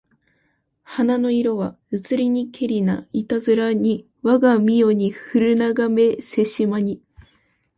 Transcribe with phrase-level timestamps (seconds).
[0.81, 7.03] 花の色はうつりにけりないたづらにわが身世にふるながめせしまに